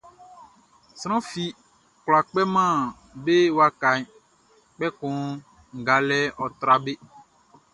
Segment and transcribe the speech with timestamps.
[0.99, 1.43] Sran fi
[2.03, 2.71] kwlá kpɛman
[3.23, 3.99] be wakaʼn,
[4.75, 5.17] kpɛkun
[5.79, 6.93] ngalɛʼn ɔ́ trá be.